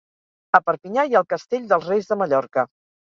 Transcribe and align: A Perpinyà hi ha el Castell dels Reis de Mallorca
A 0.57 0.61
Perpinyà 0.69 1.05
hi 1.09 1.13
ha 1.17 1.21
el 1.23 1.27
Castell 1.33 1.67
dels 1.75 1.87
Reis 1.93 2.11
de 2.13 2.19
Mallorca 2.23 2.65